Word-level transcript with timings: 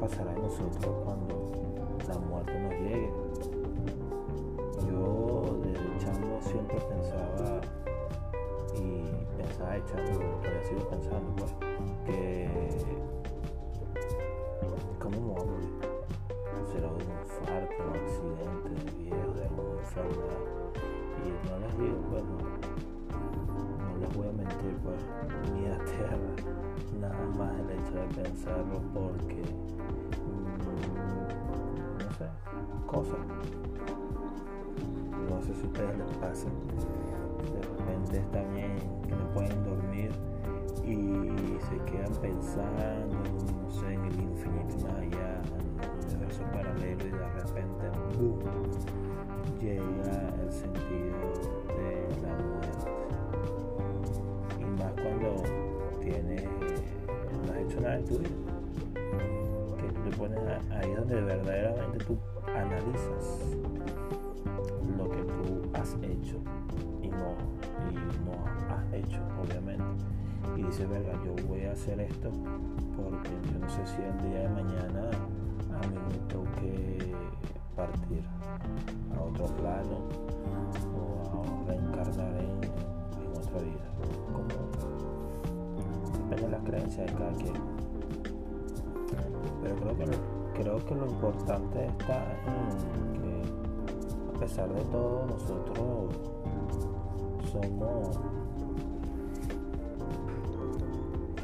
pasará 0.00 0.32
en 0.32 0.42
nosotros 0.42 0.94
cuando 1.04 1.52
la 2.08 2.18
muerte 2.18 2.58
nos 2.58 2.72
llegue. 2.72 3.10
Yo 4.88 5.58
desde 5.62 5.98
chamo 5.98 6.40
siempre 6.40 6.78
pensaba 6.80 7.60
y 8.74 9.12
pensaba 9.36 9.76
echando, 9.76 10.18
todavía 10.18 10.62
sigo 10.68 10.88
pensando 10.88 11.36
pues, 11.36 11.54
que 12.06 12.48
cómo 14.98 15.20
me 15.20 15.32
voy 15.32 15.42
a 15.42 15.44
morir. 15.44 15.70
Será 16.72 16.88
de 16.88 16.94
un 16.94 17.00
infarto, 17.00 17.82
un 17.84 17.96
accidente 17.96 18.68
de 18.68 18.90
viejo, 19.02 19.32
de 19.34 19.42
alguna 19.42 19.80
enfermedad. 19.80 20.40
Y 21.24 21.48
no 21.48 21.58
les 21.58 21.78
digo, 21.78 21.98
bueno, 22.10 22.32
no 22.38 22.89
voy 24.14 24.28
a 24.28 24.32
mentir, 24.32 24.76
pues, 24.82 25.00
ni 25.52 25.66
a 25.66 25.78
tierra, 25.84 26.18
nada 27.00 27.26
más 27.36 27.52
el 27.60 27.70
hecho 27.70 27.94
de 27.94 28.22
pensarlo 28.22 28.80
porque, 28.92 29.42
mm, 30.24 30.60
no 31.98 32.10
sé, 32.12 32.26
cosas. 32.86 33.18
No 35.28 35.40
sé 35.42 35.54
si 35.54 35.62
a 35.62 35.66
ustedes 35.66 35.98
les 35.98 36.16
pasa. 36.18 36.48
De 37.52 37.60
repente 37.78 38.18
están 38.18 38.56
en, 38.56 38.76
que 39.02 39.14
no 39.14 39.32
pueden 39.32 39.64
dormir 39.64 40.10
y 40.84 41.58
se 41.68 41.76
quedan 41.90 42.12
pensando, 42.20 43.16
no 43.62 43.70
sé, 43.70 43.94
en 43.94 44.04
el 44.04 44.20
infinito 44.20 44.74
más 44.86 44.96
allá, 44.96 45.42
en 45.42 46.00
el 46.00 46.14
universo 46.14 46.42
paralelo 46.52 47.06
y 47.06 47.10
de 47.10 47.28
repente, 47.28 47.90
¡boom! 48.18 48.40
llega 49.60 50.34
el 50.42 50.52
sentido 50.52 51.59
Que 58.04 59.88
tú 59.92 60.00
te 60.08 60.16
pones 60.16 60.38
ahí 60.70 60.92
donde 60.94 61.20
verdaderamente 61.20 62.04
tú 62.04 62.18
analizas 62.46 63.56
lo 64.96 65.10
que 65.10 65.22
tú 65.22 65.70
has 65.74 65.94
hecho 66.02 66.38
y 67.02 67.08
no, 67.08 67.36
y 67.90 67.94
no 68.24 68.74
has 68.74 68.92
hecho, 68.92 69.20
obviamente. 69.42 69.84
Y 70.56 70.62
dices, 70.62 70.88
verga, 70.88 71.12
yo 71.24 71.34
voy 71.46 71.64
a 71.64 71.72
hacer 71.72 72.00
esto 72.00 72.30
porque 72.96 73.30
yo 73.52 73.58
no 73.58 73.68
sé 73.68 73.86
si 73.86 74.02
el 74.02 74.30
día 74.30 74.40
de 74.40 74.48
mañana 74.48 75.10
a 75.82 75.86
mí 75.86 75.96
me 76.08 76.18
toque 76.32 77.14
partir 77.76 78.22
a 79.16 79.22
otro 79.22 79.46
plano 79.56 80.08
o 80.96 81.42
a 81.42 81.68
reencarnar 81.68 82.36
en, 82.36 82.64
en 82.64 83.30
otra 83.38 83.60
vida. 83.60 83.86
Como 84.32 84.48
depende 86.12 86.42
de 86.42 86.48
las 86.50 86.62
creencias 86.62 87.06
de 87.06 87.12
cada 87.12 87.32
quien. 87.32 87.79
Pero 89.62 89.76
creo 89.76 89.96
que 89.96 90.04
creo 90.54 90.84
que 90.84 90.94
lo 90.94 91.06
importante 91.06 91.86
está 91.86 92.22
en 92.46 93.12
que 93.14 94.36
a 94.36 94.40
pesar 94.40 94.68
de 94.68 94.82
todo 94.84 95.26
nosotros 95.26 96.14
somos 97.50 98.20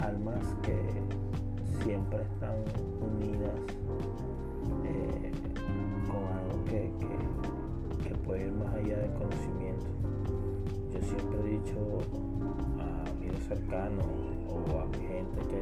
almas 0.00 0.44
que 0.62 0.76
siempre 1.82 2.22
están 2.22 2.56
unidas 3.00 3.54
eh, 4.84 5.32
con 6.06 6.24
algo 6.24 6.64
que, 6.66 6.92
que, 8.02 8.14
puede 8.16 8.46
ir 8.46 8.52
más 8.52 8.74
allá 8.74 8.98
del 8.98 9.12
conocimiento. 9.14 9.86
Yo 10.96 11.02
siempre 11.02 11.38
he 11.40 11.58
dicho 11.58 11.76
a 12.78 13.10
amigos 13.10 13.42
cercanos 13.46 14.06
o 14.48 14.80
a 14.80 14.86
mi 14.86 15.06
gente 15.06 15.40
que 15.50 15.60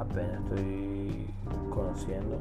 apenas 0.00 0.42
estoy 0.44 1.26
conociendo 1.68 2.38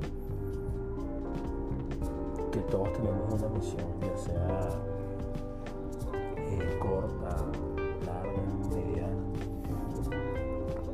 que 2.53 2.59
todos 2.71 2.93
tenemos 2.93 3.33
una 3.33 3.49
misión, 3.49 3.85
ya 3.99 4.17
sea 4.17 4.69
eh, 6.27 6.79
corta, 6.79 7.35
larga, 8.05 8.43
mediana, 8.69 9.11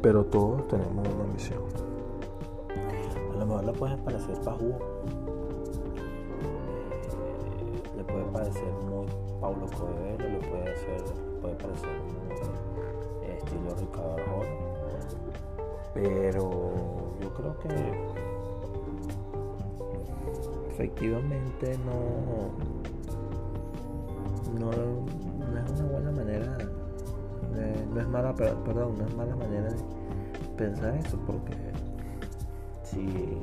pero 0.01 0.25
todos 0.25 0.67
tenemos 0.69 1.07
una 1.07 1.33
misión. 1.33 1.61
A 3.31 3.37
lo 3.37 3.45
mejor 3.45 3.63
le 3.63 3.73
puede 3.73 3.97
parecer 3.97 4.41
pajugo, 4.41 4.79
eh, 7.13 7.97
le 7.97 8.03
puede 8.03 8.23
parecer 8.25 8.73
muy 8.89 9.05
Paulo 9.39 9.67
Coelho, 9.67 10.29
le 10.29 10.39
puede, 10.47 10.75
ser, 10.77 11.26
puede 11.41 11.55
parecer 11.55 11.89
muy 11.89 12.27
estilo 13.29 13.75
Ricardo 13.79 14.13
Arjona, 14.13 14.49
pero 15.93 16.61
yo 17.21 17.33
creo 17.33 17.59
que 17.59 17.67
efectivamente 20.69 21.77
no, 21.85 22.51
no, 24.59 24.71
no, 24.71 25.59
es 25.59 25.71
una 25.79 25.91
buena 25.91 26.11
manera, 26.11 26.57
de, 27.53 27.85
no 27.93 28.01
es 28.01 28.07
mala, 28.07 28.35
perdón, 28.35 28.95
no 28.97 29.05
es 29.05 29.15
mala 29.15 29.35
manera 29.35 29.69
de 29.69 29.77
pensar 30.57 30.95
eso, 30.95 31.17
porque 31.25 31.53
si 32.83 33.37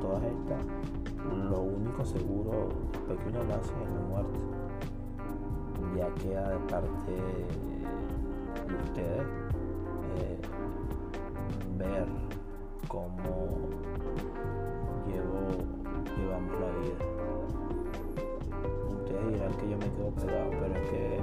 todas 0.00 0.22
estas, 0.24 0.64
lo 1.50 1.60
único 1.60 2.04
seguro 2.04 2.68
después 2.92 3.18
que 3.20 3.28
uno 3.28 3.44
nace 3.44 3.72
es 3.82 3.90
la 3.94 4.00
muerte, 4.08 4.38
ya 5.96 6.08
queda 6.14 6.50
de 6.50 6.58
parte 6.70 7.12
de 8.68 8.74
ustedes 8.84 9.26
eh, 10.18 10.38
ver 11.78 12.06
cómo 12.86 13.70
llevo, 15.06 15.48
llevamos 16.16 16.52
la 16.60 16.70
vida. 16.80 16.98
Ustedes 18.98 19.32
dirán 19.32 19.52
que 19.54 19.68
yo 19.70 19.78
me 19.78 19.90
quedo 19.92 20.10
pegado, 20.10 20.50
pero 20.50 20.74
es 20.74 20.90
que 20.90 21.20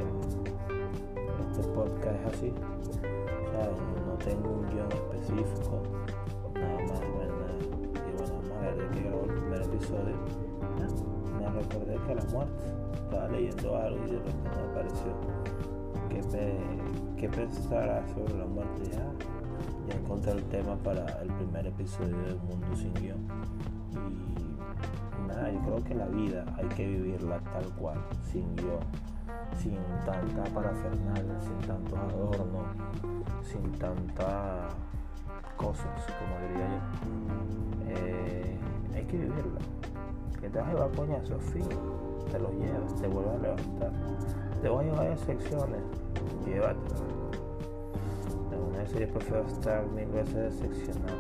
este 1.52 1.64
podcast 1.70 2.20
es 2.20 2.34
así. 2.34 2.54
No 4.08 4.14
tengo 4.26 4.50
un 4.50 4.70
guion 4.70 4.92
específico, 4.92 5.82
nada 6.56 6.80
más, 6.80 7.00
¿verdad? 7.00 7.56
Y 7.62 8.18
bueno, 8.18 8.34
vamos 8.34 8.52
a 8.52 8.60
ver 8.62 8.76
de 8.76 8.88
qué 8.90 9.08
el 9.08 9.34
primer 9.34 9.62
episodio. 9.62 11.13
Me 11.44 11.50
recordé 11.50 11.98
que 12.08 12.16
la 12.16 12.24
muerte, 12.32 12.64
estaba 12.94 13.28
leyendo 13.28 13.76
algo 13.76 14.08
y 14.08 14.12
de 14.12 14.18
repente 14.20 14.50
me 14.56 14.72
apareció 14.72 15.14
que, 16.10 17.18
que 17.18 17.30
pensará 17.30 18.02
sobre 18.14 18.38
la 18.38 18.46
muerte. 18.46 18.84
Ya, 18.92 19.12
ya 19.90 20.00
encontré 20.00 20.32
el 20.32 20.44
tema 20.46 20.78
para 20.78 21.06
el 21.22 21.28
primer 21.34 21.68
episodio 21.68 22.16
de 22.16 22.36
Mundo 22.36 22.76
sin 22.76 22.94
guion. 22.94 23.28
Y 25.20 25.28
nada, 25.28 25.52
yo 25.52 25.60
creo 25.62 25.84
que 25.84 25.96
la 25.96 26.08
vida 26.08 26.46
hay 26.58 26.68
que 26.70 26.88
vivirla 26.88 27.40
tal 27.40 27.66
cual, 27.76 27.98
sin 28.32 28.56
guion, 28.56 28.80
sin 29.58 29.78
tanta 30.06 30.44
parafernalia, 30.54 31.42
sin 31.42 31.58
tantos 31.68 32.00
adornos, 32.00 32.64
sin 33.44 33.70
tantas 33.74 34.74
cosas, 35.58 36.08
como 36.20 36.40
diría 36.48 36.70
yo. 36.70 36.80
Eh, 37.90 38.58
hay 38.96 39.04
que 39.04 39.18
vivirla. 39.18 39.60
Que 40.44 40.50
te 40.50 40.60
vas 40.60 40.68
a 40.68 40.74
llevar 40.74 40.92
coñazo, 40.92 41.40
fin, 41.40 41.66
te 42.32 42.38
lo 42.38 42.52
llevas, 42.52 42.96
te 43.02 43.08
vuelves 43.08 43.34
a 43.34 43.38
levantar. 43.40 43.92
Te 44.62 44.70
voy 44.70 44.86
a 44.86 44.88
llevar 44.92 45.08
a 45.08 45.18
secciones, 45.18 45.82
llévatelo 46.46 47.24
eso 48.84 49.00
yo 49.00 49.08
prefiero 49.08 49.46
estar 49.48 49.86
mil 49.88 50.08
veces 50.08 50.36
decepcionado 50.36 51.18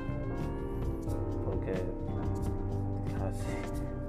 porque 1.45 1.71
así 3.25 3.55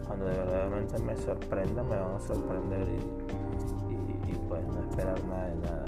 cuando 0.07 0.27
de 0.27 0.33
verdaderamente 0.33 0.99
me 0.99 1.17
sorprenda 1.17 1.83
me 1.83 1.97
van 1.97 2.15
a 2.17 2.21
sorprender 2.21 2.89
y, 2.89 4.35
pues 4.49 4.67
no 4.67 4.81
esperar 4.91 5.25
nada 5.25 5.47
de 5.47 5.57
nada. 5.57 5.85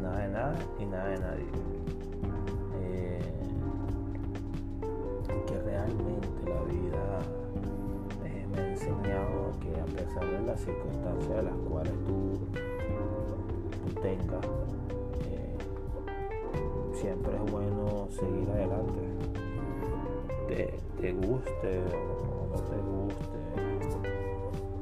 Nada 0.00 0.18
de 0.18 0.28
nada 0.28 0.58
y 0.78 0.86
nada 0.86 1.08
de 1.08 1.18
nadie. 1.18 1.46
Eh, 2.80 3.20
que 5.46 5.58
realmente 5.58 6.28
la 6.46 6.62
vida 6.62 7.20
eh, 8.60 8.62
ha 8.62 8.72
enseñado 8.72 9.52
que 9.60 9.80
a 9.80 9.84
pesar 9.86 10.30
de 10.30 10.42
las 10.46 10.60
circunstancias 10.60 11.36
de 11.36 11.42
las 11.42 11.56
cuales 11.68 11.92
tú, 12.06 12.38
tengas 14.02 14.46
siempre 17.00 17.32
es 17.34 17.50
bueno 17.50 18.08
seguir 18.10 18.50
adelante. 18.50 19.00
Te, 21.00 21.12
guste 21.12 21.82
o 21.94 22.48
no 22.50 22.60
te 22.62 22.76
guste, 22.76 23.38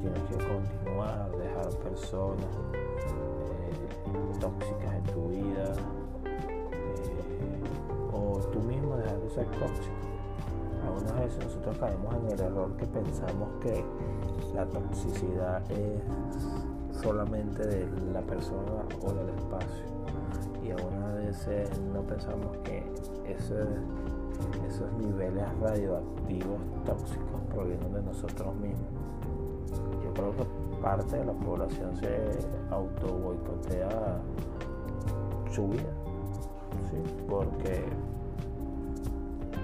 tienes 0.01 0.23
que 0.23 0.37
continuar, 0.37 1.31
dejar 1.37 1.69
personas 1.79 2.47
eh, 2.75 4.41
tóxicas 4.41 4.95
en 4.95 5.05
tu 5.05 5.29
vida 5.29 5.75
eh, 6.25 8.13
o 8.13 8.39
tú 8.51 8.61
mismo 8.61 8.97
dejar 8.97 9.21
de 9.21 9.31
ser 9.31 9.47
tóxico. 9.47 9.98
Algunas 11.09 11.37
veces 11.37 11.45
nosotros 11.45 11.79
caemos 11.79 12.15
en 12.15 12.29
el 12.33 12.41
error 12.41 12.77
que 12.77 12.87
pensamos 12.87 13.49
que 13.63 13.85
la 14.55 14.67
toxicidad 14.67 15.63
es 15.71 16.03
solamente 17.01 17.67
de 17.67 17.89
la 18.13 18.21
persona 18.21 18.85
o 19.03 19.13
del 19.13 19.31
espacio. 19.31 19.85
Y 20.63 20.71
algunas 20.71 21.15
veces 21.15 21.71
no 21.95 22.03
pensamos 22.03 22.57
que 22.59 22.85
esos 23.27 24.93
niveles 24.99 25.45
radioactivos 25.61 26.59
tóxicos 26.85 27.41
provienen 27.55 27.93
de 27.95 28.03
nosotros 28.03 28.55
mismos. 28.57 28.91
Yo 30.05 30.13
creo 30.13 30.37
que 30.37 30.45
parte 30.83 31.17
de 31.17 31.25
la 31.25 31.33
población 31.33 31.97
se 31.97 32.39
auto 32.71 33.19
boicotea 33.19 34.21
su 35.51 35.69
vida, 35.69 35.91
porque 37.29 37.85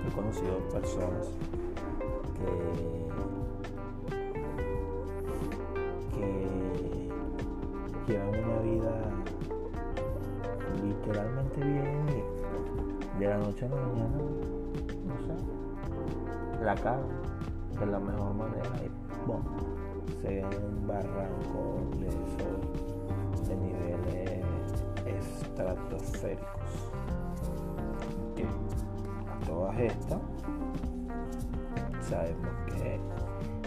he 0.07 0.11
conocido 0.13 0.59
personas 0.71 1.29
que 6.13 6.47
llevan 8.07 8.29
una 8.29 8.59
vida 8.61 9.11
literalmente 10.83 11.61
bien 11.61 12.07
de 13.19 13.27
la 13.27 13.39
noche 13.39 13.65
a 13.65 13.69
la 13.69 13.77
mañana, 13.77 14.19
no 15.07 15.19
sé, 15.21 15.33
la 16.65 16.75
cagan 16.75 17.09
de 17.79 17.87
la 17.87 17.99
mejor 17.99 18.35
manera 18.35 18.71
y 18.85 18.91
bueno, 19.27 19.45
se 20.21 20.29
ven 20.29 20.53
en 20.53 20.65
un 20.65 20.87
barranco 20.87 21.81
de 21.99 22.09
esos 22.09 23.49
de 23.49 23.57
niveles 23.57 24.45
estratosféricos. 25.07 26.93
Todas 29.65 29.81
estas 29.81 30.21
sabemos 32.03 32.53
que 32.67 33.01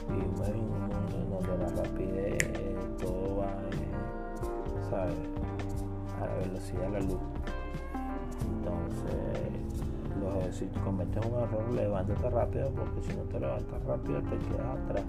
vivimos 0.07 0.47
en 0.47 0.59
un 0.59 0.69
mundo 0.69 1.17
en 1.17 1.27
donde 1.31 1.57
la 1.57 1.69
rapidez 1.83 2.37
todo 2.99 3.37
va 3.37 3.47
¿sabes? 4.89 5.15
A 6.21 6.27
la 6.27 6.35
velocidad 6.35 6.83
de 6.83 6.91
la 6.91 6.99
luz. 6.99 7.19
Entonces, 8.45 9.15
si 10.55 10.67
cometes 10.83 11.25
un 11.25 11.33
error, 11.33 11.67
levántate 11.71 12.29
rápido, 12.29 12.69
porque 12.71 13.01
si 13.01 13.17
no 13.17 13.23
te 13.23 13.39
levantas 13.39 13.83
rápido 13.83 14.21
te 14.21 14.37
quedas 14.37 14.77
atrás. 14.85 15.03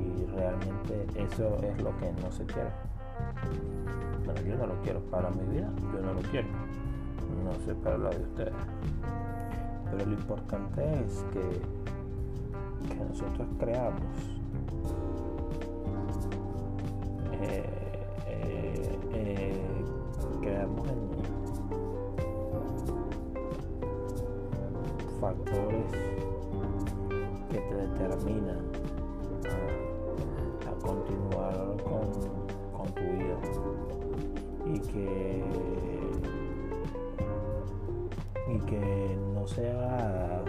Y 0.00 0.24
realmente 0.26 1.04
eso 1.16 1.58
es 1.62 1.82
lo 1.82 1.98
que 1.98 2.12
no 2.22 2.30
se 2.32 2.46
quiere. 2.46 2.70
Bueno, 4.24 4.40
yo 4.40 4.56
no 4.56 4.66
lo 4.66 4.80
quiero 4.82 5.00
para 5.10 5.28
mi 5.30 5.44
vida, 5.52 5.68
yo 5.92 6.00
no 6.00 6.14
lo 6.14 6.22
quiero. 6.30 6.48
No 7.44 7.52
sé 7.66 7.74
para 7.74 7.98
la 7.98 8.08
de 8.10 8.22
ustedes. 8.22 8.54
Pero 9.96 10.06
lo 10.06 10.14
importante 10.14 10.82
es 11.06 11.24
que, 11.32 11.44
nosotros 13.08 13.48
creamos 13.58 14.02
eh, 17.40 17.64
creamos 20.40 20.88
en 20.88 20.98
factores 25.20 25.92
que 27.50 27.58
te 27.58 27.74
determinan 27.74 28.64
a, 30.66 30.74
continuar 30.84 31.54
con, 31.84 32.04
tu 32.94 33.02
vida 33.02 33.38
y 34.66 34.78
que 34.80 35.33
no 39.44 39.48
sea 39.48 40.42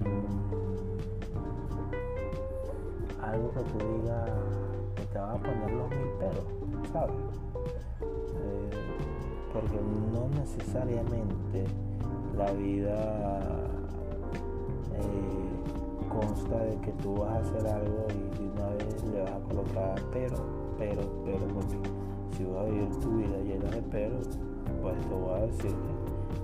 mm, 0.00 0.44
algo 3.24 3.50
que 3.52 3.60
tú 3.60 3.78
digas 3.78 4.30
que 4.96 5.04
te 5.06 5.18
va 5.18 5.32
a 5.32 5.36
poner 5.38 5.70
los 5.70 5.88
mil 5.88 6.10
pedos, 6.18 6.44
¿sabes? 6.92 7.16
porque 9.54 9.78
no 10.12 10.28
necesariamente 10.38 11.64
la 12.36 12.52
vida 12.52 13.40
eh, 14.96 16.10
consta 16.10 16.58
de 16.58 16.76
que 16.82 16.92
tú 17.02 17.16
vas 17.16 17.30
a 17.30 17.38
hacer 17.38 17.66
algo 17.68 18.06
y 18.10 18.38
de 18.38 18.44
una 18.50 18.68
vez 18.68 19.04
le 19.04 19.22
vas 19.22 19.32
a 19.32 19.40
colocar 19.40 19.94
pero, 20.12 20.36
pero, 20.78 21.02
pero, 21.24 21.46
porque 21.54 21.78
si 22.36 22.44
vas 22.44 22.60
a 22.60 22.64
vivir 22.64 22.90
tu 23.00 23.16
vida 23.16 23.38
llena 23.38 23.70
de 23.70 23.82
pero, 23.90 24.18
pues 24.82 25.00
te 25.00 25.14
voy 25.14 25.34
a 25.34 25.46
decir 25.46 25.74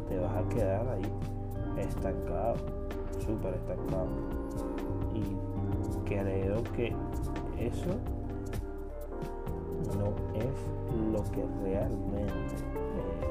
te 0.09 0.19
vas 0.19 0.37
a 0.37 0.49
quedar 0.49 0.89
ahí 0.89 1.03
estancado, 1.79 2.55
súper 3.25 3.55
estancado. 3.55 4.09
Y 5.15 5.37
creo 6.05 6.63
que 6.75 6.95
eso 7.59 7.91
no 9.97 10.15
es 10.35 11.13
lo 11.13 11.23
que 11.33 11.45
realmente 11.63 12.57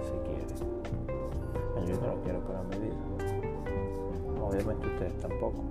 se 0.03 0.19
quiere. 0.21 0.45
Yo 1.87 2.01
no 2.01 2.07
lo 2.07 2.21
quiero 2.21 2.39
para 2.41 2.63
mi 2.63 2.77
vida. 2.77 2.95
Obviamente 4.41 4.87
ustedes 4.87 5.17
tampoco. 5.19 5.63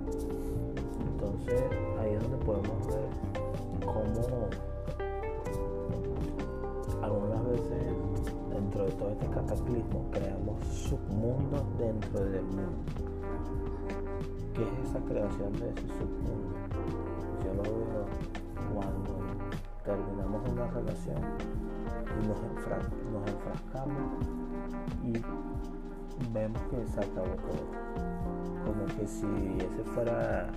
Entonces 1.13 1.63
ahí 1.99 2.13
es 2.13 2.21
donde 2.21 2.45
podemos 2.45 2.87
ver 2.87 3.09
cómo 3.85 4.21
dentro 8.77 8.85
de 8.85 8.91
todo 8.91 9.09
este 9.09 9.27
cataclismo 9.27 10.05
creamos 10.11 10.63
submundos 10.65 11.63
dentro 11.79 12.19
del 12.25 12.43
mundo. 12.43 12.83
¿Qué 14.53 14.63
es 14.63 14.89
esa 14.89 14.99
creación 14.99 15.53
de 15.53 15.69
ese 15.69 15.87
submundo? 15.97 16.55
Yo 17.43 17.53
lo 17.55 17.63
veo 17.63 18.05
cuando 18.73 19.17
terminamos 19.83 20.49
una 20.49 20.67
relación 20.67 21.17
y 22.21 22.27
nos, 22.27 22.37
enfrascamos 23.27 24.25
y 25.03 25.13
vemos 26.33 26.61
que 26.69 26.87
se 26.87 26.99
acabó 26.99 27.35
todo. 27.47 27.65
Como 28.65 28.85
que 28.97 29.07
si 29.07 29.25
ese 29.57 29.83
fuera 29.95 30.49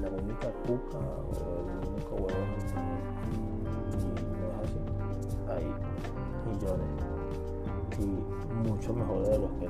la 0.00 0.08
única 0.08 0.52
cuca 0.66 0.98
o 0.98 1.32
el 1.82 1.88
único 1.88 2.14
huevo. 2.14 2.44
Y 3.32 3.38
no 4.40 4.48
es 4.50 4.68
así. 4.68 6.13
Hay 6.44 6.52
millones 6.52 7.14
y 7.98 8.68
mucho 8.68 8.92
mejor 8.92 9.22
de 9.26 9.38
los 9.38 9.50
que 9.52 9.68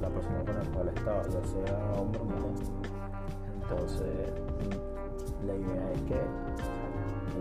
la 0.00 0.08
persona 0.08 0.44
con 0.44 0.56
la 0.56 0.64
cual 0.72 0.88
estaba, 0.88 1.22
ya 1.22 1.44
sea 1.44 1.92
hombre 1.98 2.20
o 2.20 2.24
mujer. 2.24 2.66
Entonces, 3.62 4.32
la 5.46 5.54
idea 5.54 5.92
es 5.92 6.02
que 6.02 6.20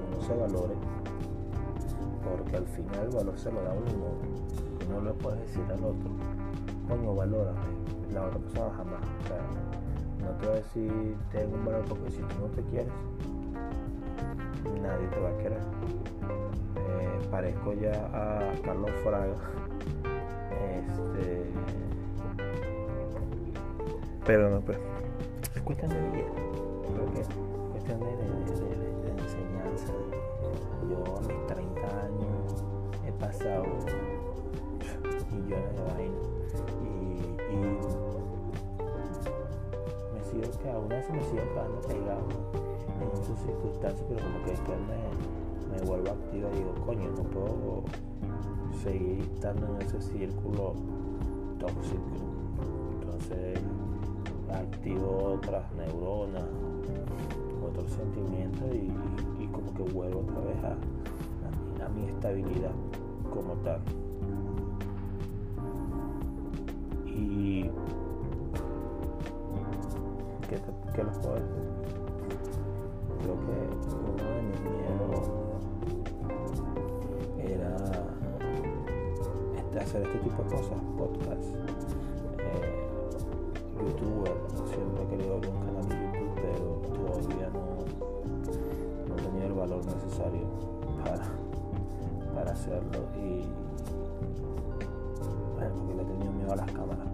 uno 0.07 0.21
se 0.21 0.35
valore, 0.35 0.75
porque 2.23 2.57
al 2.57 2.65
final 2.67 3.05
el 3.05 3.15
valor 3.15 3.37
se 3.37 3.51
lo 3.51 3.61
da 3.61 3.73
uno, 3.73 3.89
y 4.81 4.89
no 4.89 5.01
le 5.01 5.13
puedes 5.13 5.39
decir 5.41 5.63
al 5.63 5.83
otro, 5.83 6.09
coño, 6.87 7.15
valórame, 7.15 7.59
la 8.13 8.25
otra 8.27 8.39
persona 8.39 8.69
jamás, 8.77 9.01
no 10.23 10.29
te 10.39 10.47
va 10.47 10.53
a 10.53 10.55
decir 10.55 11.17
tengo 11.31 11.55
un 11.55 11.65
valor 11.65 11.83
porque 11.89 12.11
si 12.11 12.21
tú 12.21 12.35
no 12.39 12.47
te 12.47 12.61
quieres, 12.63 12.93
nadie 14.81 15.07
te 15.07 15.19
va 15.19 15.29
a 15.29 15.37
querer. 15.37 16.02
Parezco 17.33 17.73
ya 17.73 17.91
a 18.13 18.53
Carlos 18.63 18.91
Fraga. 19.03 19.33
Este, 20.77 21.45
pero 24.23 24.51
no, 24.51 24.61
pues 24.61 24.77
es 25.55 25.61
cuestión 25.63 25.89
de 25.89 25.99
vida. 26.11 26.27
Creo 26.93 27.11
que 27.11 27.21
es 27.21 27.27
cuestión 27.71 27.99
de, 28.01 28.05
de 28.05 28.25
enseñanza. 29.19 29.93
Yo 30.87 31.17
a 31.17 31.21
mis 31.21 31.47
30 31.47 31.81
años 32.05 32.63
he 33.03 33.11
pasado 33.13 33.65
millones 35.31 35.75
de 35.75 35.81
vainas 35.91 36.27
y, 36.83 36.93
y 37.51 37.57
me 40.13 40.21
sigo 40.21 40.59
que 40.61 40.69
aún 40.69 40.93
así 40.93 41.11
me 41.11 41.23
sigo 41.23 41.41
quedando 41.51 41.81
pegado 41.81 42.27
en 43.01 43.07
esas 43.19 43.39
circunstancias, 43.39 44.05
pero 44.07 44.21
como 44.23 44.45
que 44.45 44.51
después 44.51 44.77
me, 44.81 45.42
me 45.73 45.81
vuelvo 45.85 46.11
activa 46.11 46.49
y 46.53 46.57
digo, 46.57 46.73
coño, 46.85 47.09
no 47.17 47.23
puedo 47.23 47.83
seguir 48.83 49.19
estando 49.33 49.75
en 49.75 49.81
ese 49.81 50.01
círculo 50.01 50.73
tóxico. 51.59 52.01
Entonces 53.01 53.59
activo 54.51 55.35
otras 55.35 55.63
neuronas, 55.73 56.43
otros 57.67 57.91
sentimientos 57.91 58.69
y, 58.73 59.47
como 59.47 59.73
que 59.73 59.83
vuelvo 59.83 60.19
otra 60.21 60.39
vez 60.41 60.63
a, 60.63 61.85
a, 61.85 61.89
mi 61.89 62.07
estabilidad 62.07 62.71
como 63.31 63.53
tal. 63.63 63.79
Y 67.05 67.63
¿qué, 70.49 70.59
qué 70.95 71.03
les 71.03 71.17
puedo 71.19 71.35
decir? 71.35 71.82
Para, 91.03 91.23
para 92.33 92.51
hacerlo 92.51 92.99
y 93.15 93.45
bueno, 95.55 95.75
porque 95.75 95.93
le 95.95 96.03
tenido 96.05 96.31
miedo 96.31 96.53
a 96.53 96.55
las 96.55 96.71
cámaras. 96.71 97.07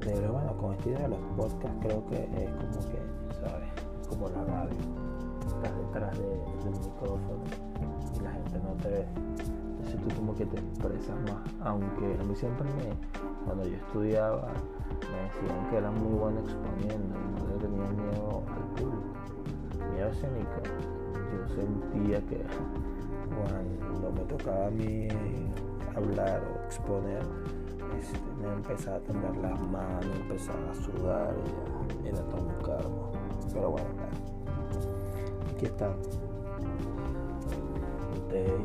Pero 0.00 0.32
bueno, 0.32 0.56
con 0.56 0.72
esta 0.72 0.88
idea 0.88 1.02
de 1.02 1.08
los 1.08 1.18
podcasts 1.36 1.78
creo 1.80 2.04
que 2.06 2.16
es 2.16 2.50
como 2.50 2.80
que, 2.90 2.98
¿sabes? 3.40 3.68
Como 4.08 4.28
la 4.28 4.44
radio. 4.44 4.78
Estás 5.46 5.76
detrás 5.76 6.18
de, 6.18 6.26
del 6.64 6.80
micrófono 6.80 7.44
y 8.16 8.20
la 8.24 8.30
gente 8.32 8.58
no 8.58 8.74
te 8.82 8.88
ve. 8.88 9.06
Entonces 9.78 10.00
tú 10.00 10.16
como 10.16 10.34
que 10.34 10.46
te 10.46 10.58
expresas 10.58 11.16
más. 11.22 11.42
Aunque 11.60 12.18
a 12.20 12.24
mí 12.24 12.34
siempre 12.34 12.68
me, 12.74 12.92
cuando 13.44 13.64
yo 13.64 13.76
estudiaba, 13.76 14.48
me 15.10 15.22
decían 15.22 15.70
que 15.70 15.76
era 15.76 15.90
muy 15.90 16.18
bueno 16.18 16.40
exponiendo 16.40 17.14
y 17.38 17.42
no 17.52 17.54
tenía 17.58 17.88
miedo. 17.90 18.42
Yo 20.20 21.48
sentía 21.54 22.20
que 22.26 22.44
cuando 23.34 24.12
me 24.12 24.20
tocaba 24.24 24.66
a 24.66 24.70
mí 24.70 25.08
hablar 25.96 26.42
o 26.42 26.66
exponer, 26.66 27.22
este, 27.98 28.18
me 28.40 28.52
empezaba 28.52 28.96
a 28.96 29.00
temblar 29.00 29.36
las 29.38 29.60
manos, 29.60 30.06
empezaba 30.20 30.70
a 30.70 30.74
sudar 30.74 31.34
y 32.04 32.08
era 32.08 32.18
todo 32.24 32.42
un 32.42 32.62
karma. 32.62 33.10
Pero 33.52 33.70
bueno, 33.70 33.88
aquí 35.54 35.66
está. 35.66 35.94
Ustedes 38.12 38.60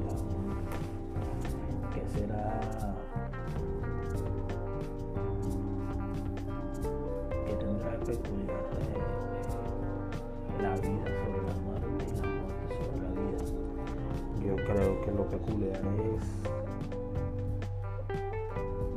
es 15.47 16.23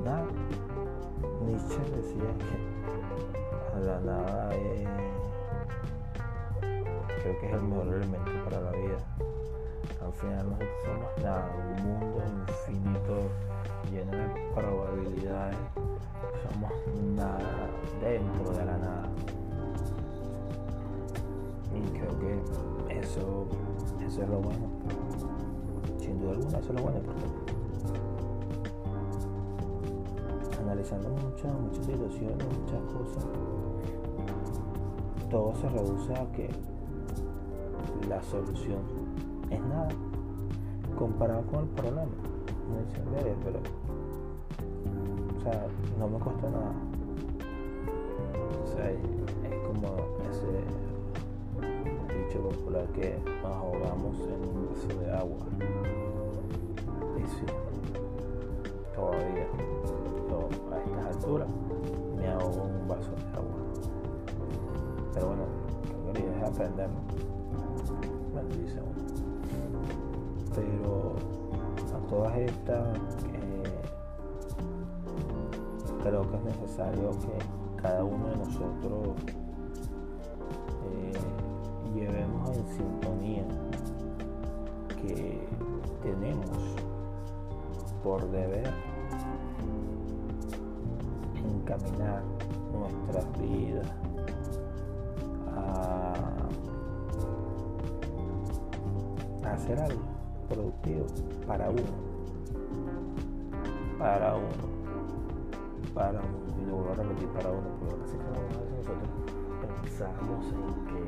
nada. 0.04 0.26
Nietzsche 1.46 1.78
decía 1.96 2.30
que 2.38 3.80
la 3.84 4.00
nada 4.00 4.54
es, 4.54 4.88
creo 7.22 7.38
que 7.38 7.46
es 7.46 7.52
el 7.52 7.62
mejor 7.62 7.86
elemento 7.88 8.30
para 8.44 8.60
la 8.60 8.70
vida. 8.72 8.98
Al 10.04 10.12
final 10.12 10.50
nosotros 10.50 10.68
somos 10.84 11.22
nada, 11.22 11.50
un 11.56 11.82
mundo 11.84 12.22
infinito 12.48 13.30
lleno 13.90 14.12
de 14.12 14.26
probabilidades. 14.54 15.56
Somos 16.42 16.72
nada 17.16 17.70
dentro 18.00 18.52
de 18.52 18.64
la 18.64 18.78
nada. 18.78 19.08
Y 21.74 21.80
creo 21.96 22.18
que 22.18 22.98
eso, 22.98 23.46
eso 24.00 24.22
es 24.22 24.28
lo 24.28 24.38
bueno. 24.38 25.29
Duda 26.20 26.32
alguna, 26.32 26.58
eso 26.58 26.68
es 26.68 26.74
lo 26.74 26.82
bueno 26.82 27.00
porque 27.00 27.22
analizando 30.60 31.08
muchas, 31.08 31.52
muchas 31.58 31.84
situaciones, 31.84 32.46
muchas 32.60 32.80
cosas, 32.92 33.26
todo 35.30 35.54
se 35.56 35.68
reduce 35.68 36.14
a 36.14 36.30
que 36.32 36.48
la 38.08 38.22
solución 38.22 38.78
es 39.50 39.60
nada 39.60 39.88
comparado 40.98 41.42
con 41.46 41.60
el 41.60 41.68
problema. 41.70 42.02
No 42.02 42.78
es 42.78 42.86
pero 43.44 43.58
o 45.38 45.42
sea, 45.42 45.66
no 45.98 46.08
me 46.08 46.18
costó 46.18 46.50
nada. 46.50 46.72
O 48.62 48.66
sea, 48.66 48.90
es 48.90 49.00
como 49.66 49.96
ese 50.30 50.46
dicho 52.28 52.40
popular 52.42 52.86
que 52.88 53.18
nos 53.24 53.44
ahogamos 53.44 54.16
en 54.20 54.48
un 54.48 54.68
vaso 54.68 55.00
de 55.00 55.10
agua. 55.10 56.09
Todavía 58.94 59.46
a 60.72 60.78
estas 60.78 61.06
alturas 61.16 61.48
me 62.16 62.26
en 62.26 62.36
un 62.36 62.88
vaso 62.88 63.10
de 63.10 63.22
agua. 63.36 63.60
Pero 65.14 65.26
bueno, 65.26 65.42
lo 66.06 66.12
que 66.12 66.20
es 66.20 66.42
aprender, 66.42 66.88
bueno, 68.32 68.48
dice 68.48 68.80
uno. 68.80 69.00
Pero 70.54 71.14
a 71.96 72.08
todas 72.08 72.36
estas, 72.36 72.96
eh, 73.32 73.80
creo 76.02 76.30
que 76.30 76.36
es 76.36 76.44
necesario 76.44 77.10
que 77.10 77.82
cada 77.82 78.04
uno 78.04 78.28
de 78.28 78.36
nosotros 78.36 79.16
por 88.02 88.30
deber 88.30 88.72
encaminar 91.36 92.22
nuestras 92.72 93.26
vidas 93.38 93.86
a, 95.54 96.14
hacer 99.52 99.78
algo 99.80 100.00
productivo 100.48 101.06
para 101.46 101.68
uno, 101.70 101.82
para 103.98 104.36
uno, 104.36 104.48
para 105.92 106.20
uno, 106.20 106.62
y 106.62 106.66
lo 106.66 106.76
vuelvo 106.76 106.92
a 106.92 106.94
repetir, 106.94 107.28
para 107.28 107.50
uno, 107.50 107.68
porque 107.80 108.08
sí 108.08 108.16
que 108.16 108.24
de 108.24 108.76
nosotros 108.76 109.39
pensamos 109.70 110.46
en 110.52 110.68
que 110.86 111.02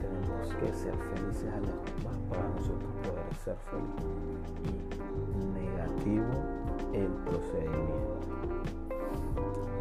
tenemos 0.00 0.54
que 0.60 0.72
ser 0.72 0.94
felices 1.14 1.50
a 1.52 1.60
los 1.60 1.78
demás. 1.84 2.18
Para 2.28 2.48
nosotros 2.48 2.90
poder 3.02 3.34
ser 3.44 3.56
felices 3.70 4.14
y 5.32 5.46
negativo 5.46 6.32
el 6.92 7.12
procedimiento. 7.24 8.20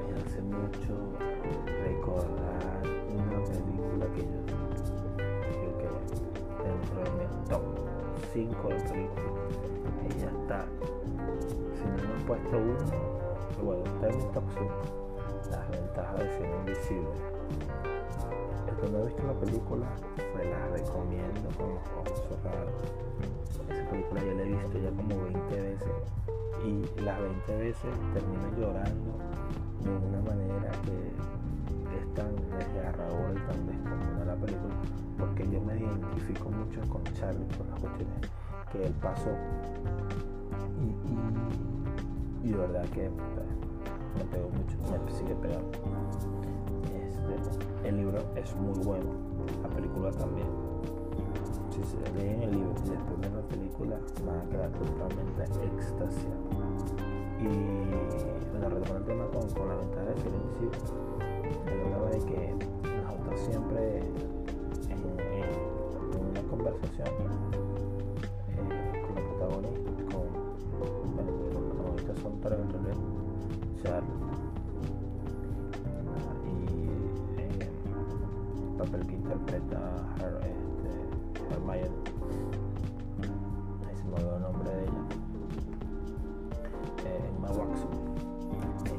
Me 0.07 0.21
hace 0.21 0.41
mucho 0.41 0.93
recordar 1.83 2.81
una 3.09 3.39
película 3.45 4.05
que 4.15 4.21
yo 4.21 4.39
creo 5.47 5.77
que 5.77 5.87
dentro 6.63 6.97
de 7.03 7.09
mi 7.19 7.25
top 7.49 7.63
5 8.33 8.67
de 8.67 8.75
películas. 8.75 9.33
Ella 10.05 10.29
está 10.41 10.65
si 11.75 11.85
no 11.85 11.95
me 11.95 12.21
he 12.21 12.25
puesto 12.25 12.57
uno 12.57 13.63
bueno 13.63 13.83
está 13.85 14.09
en 14.09 14.17
mi 14.17 14.33
top 14.33 14.43
5 14.53 15.02
las 15.49 15.69
ventajas 15.69 16.19
de 16.19 16.37
ser 16.37 16.49
invisible 16.59 17.09
el 18.67 18.75
que 18.77 18.89
no 18.89 18.99
he 18.99 19.05
visto 19.05 19.23
la 19.23 19.33
película 19.33 19.85
me 20.35 20.45
la 20.45 20.67
recomiendo 20.67 21.49
con 21.57 21.75
los 21.75 21.87
ojos 21.97 22.23
cerrados. 22.27 22.71
Esa 23.69 23.89
película 23.89 24.21
ya 24.23 24.33
la 24.33 24.41
he 24.43 24.49
visto 24.49 24.77
ya 24.79 24.89
como 24.91 25.23
20 25.23 25.61
veces 25.61 25.93
y 26.63 27.01
las 27.01 27.19
20 27.19 27.57
veces 27.57 27.91
termino 28.13 28.57
llorando 28.57 29.11
de 29.83 29.89
una 29.89 30.21
manera 30.21 30.71
que 30.85 31.11
es 31.97 32.13
tan 32.13 32.35
desgarradora 32.57 33.33
y 33.33 33.51
tan 33.51 33.67
descomunal 33.67 34.27
la 34.27 34.35
película 34.35 34.75
porque 35.17 35.49
yo 35.49 35.61
me 35.61 35.77
identifico 35.77 36.49
mucho 36.49 36.81
con 36.89 37.03
Charlie 37.13 37.45
por 37.57 37.67
las 37.67 37.79
cuestiones 37.79 38.31
que 38.71 38.85
él 38.85 38.93
pasó. 39.01 39.29
Y, 40.81 42.47
y, 42.47 42.51
de 42.51 42.57
verdad 42.57 42.85
que 42.89 43.09
pues, 43.09 43.47
me 44.17 44.23
pegó 44.25 44.49
mucho, 44.49 44.77
me 45.05 45.11
sigue 45.11 45.35
pegando. 45.35 45.71
Este, 46.93 47.87
el 47.89 47.97
libro 47.97 48.19
es 48.35 48.55
muy 48.55 48.79
bueno, 48.83 49.11
la 49.61 49.69
película 49.69 50.11
también. 50.11 50.47
Si 51.71 51.83
se 51.83 51.97
leen 52.13 52.43
el 52.43 52.51
libro 52.51 52.73
y 52.85 52.89
después 52.89 53.19
ven 53.19 53.35
la 53.35 53.41
película 53.47 53.97
van 54.25 54.39
a 54.39 54.49
quedar 54.49 54.71
totalmente 54.71 55.43
extasiados. 55.43 56.93
Y 57.39 57.47
bueno, 58.51 58.69
retomando 58.69 58.97
el 58.97 59.03
tema 59.05 59.25
con, 59.27 59.67
la 59.67 59.75
ventaja 59.75 60.05
de 60.05 60.15
ser 60.21 60.31
invisible, 60.33 60.77
yo 61.65 61.83
hablaba 61.85 62.09
de 62.09 62.19
que 62.19 62.55
nosotros 63.03 63.39
siempre 63.39 63.99
en, 64.89 65.01
una 66.29 66.41
conversación 66.49 67.07
eh, 68.57 69.01
con 69.05 69.15
los 69.15 69.23
protagonistas, 69.33 69.92
para 72.43 72.57
resolver, 72.57 72.95
Y 76.45 76.57
el 77.41 78.77
papel 78.77 79.07
que 79.07 79.15
interpreta 79.15 79.79
Her, 80.19 80.35
este, 80.43 81.53
Hermione, 81.53 81.89
ahí 83.87 83.95
se 83.95 84.03
el 84.03 84.41
nombre 84.41 84.69
de 84.69 84.83
ella, 84.83 85.03
eh, 87.05 87.31
Emma 87.37 87.49
Watson. 87.51 87.93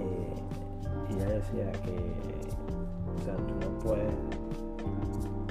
Eh, 0.00 0.34
y 1.10 1.14
ella 1.14 1.28
decía 1.28 1.72
que, 1.82 1.96
o 3.14 3.24
sea, 3.24 3.36
tú 3.36 3.54
no 3.60 3.78
puedes 3.80 4.14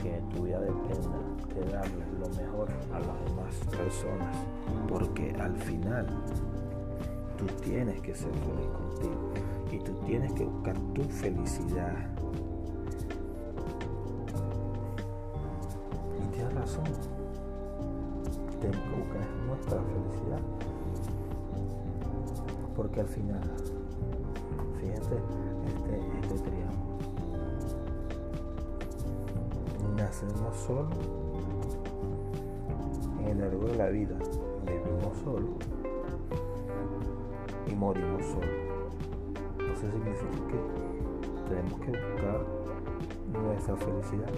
que 0.01 0.21
tu 0.35 0.43
vida 0.43 0.59
dependa 0.59 1.19
de 1.53 1.71
darles 1.71 2.07
lo 2.19 2.27
mejor 2.41 2.67
a 2.91 2.99
las 2.99 3.25
demás 3.25 3.53
personas, 3.77 4.35
porque 4.89 5.31
al 5.39 5.55
final 5.57 6.07
tú 7.45 7.53
tienes 7.61 7.99
que 8.01 8.15
ser 8.15 8.31
feliz 8.31 8.67
contigo 8.67 9.31
y 9.71 9.79
tú 9.79 9.93
tienes 10.05 10.31
que 10.33 10.45
buscar 10.45 10.77
tu 10.93 11.03
felicidad. 11.03 11.93
Y 16.19 16.33
tienes 16.33 16.53
razón, 16.53 16.83
tenemos 18.61 18.85
que 18.85 18.95
buscar 18.99 19.27
nuestra 19.47 19.81
felicidad, 19.81 20.39
porque 22.75 23.01
al 23.01 23.07
final, 23.07 23.51
fíjate 24.79 25.15
este, 25.67 26.33
este 26.33 26.49
triángulo 26.49 26.93
nacemos 29.97 30.57
solos 30.57 30.97
en 33.19 33.27
el 33.27 33.39
largo 33.39 33.67
de 33.67 33.75
la 33.75 33.89
vida, 33.89 34.15
vivimos 34.65 35.17
solos 35.23 35.82
y 37.73 37.75
morimos 37.75 38.23
solos. 38.25 38.49
Eso 39.57 39.91
significa 39.91 40.37
que 40.47 40.59
tenemos 41.49 41.79
que 41.81 41.89
buscar 41.89 42.45
nuestra 43.31 43.75
felicidad 43.77 44.33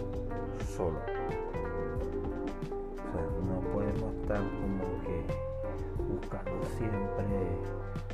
solo. 0.76 1.00
O 2.94 3.12
sea, 3.12 3.26
no 3.46 3.60
podemos 3.74 4.14
estar 4.22 4.40
como 4.40 4.84
que 5.04 5.18
buscando 6.08 6.64
siempre 6.78 7.36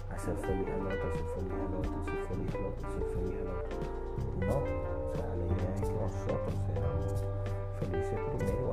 hacer 0.10 0.36
feliz 0.38 0.68
al 0.70 0.88
otro, 0.88 1.08
hacer 1.10 1.26
feliz 1.36 1.54
al 1.54 1.74
otro, 1.76 1.94
hacer 2.02 2.20
feliz 2.28 2.56
al 2.56 2.66
otro, 2.66 2.88
hacer 2.88 3.06
feliz 3.14 3.38
al 3.42 3.48
otro. 3.58 3.78
No, 4.42 4.58
o 4.58 5.14
sea, 5.14 5.30
la 5.36 5.46
idea 5.46 5.72
es 5.76 5.82
que 5.82 5.98
nosotros 6.02 6.56
seamos 6.66 7.06
felices 7.80 8.20
primero, 8.38 8.70